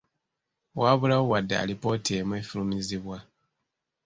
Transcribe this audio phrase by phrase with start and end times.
[0.79, 3.17] Waabulawo wadde alipoota emu efulumizibwa.